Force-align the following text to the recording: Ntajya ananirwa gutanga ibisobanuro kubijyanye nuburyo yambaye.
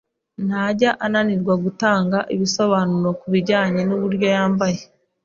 Ntajya 0.45 0.91
ananirwa 1.05 1.53
gutanga 1.63 2.17
ibisobanuro 2.35 3.09
kubijyanye 3.19 3.81
nuburyo 3.85 4.27
yambaye. 4.35 4.79